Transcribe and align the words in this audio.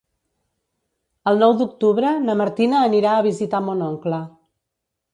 El 1.33 1.37
nou 1.43 1.53
d'octubre 1.59 2.15
na 2.25 2.39
Martina 2.41 2.83
anirà 2.89 3.15
a 3.21 3.29
visitar 3.31 3.65
mon 3.71 3.89
oncle. 3.93 4.27